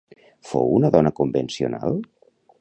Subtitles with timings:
[0.51, 2.01] Fou una dona convencional?